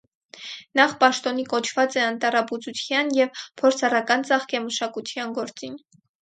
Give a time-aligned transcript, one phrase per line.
[0.77, 5.79] Նախ պաշտօնի կոչուած է անտառաբուծութեան եւ փորձառական ծաղկեմշակութեան գործին։